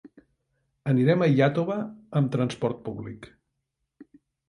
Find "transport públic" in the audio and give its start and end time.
2.39-3.33